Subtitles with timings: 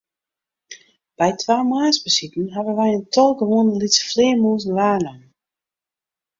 [1.19, 5.29] By twa moarnsbesiten hawwe wy in tal gewoane lytse flearmûzen waarnommen.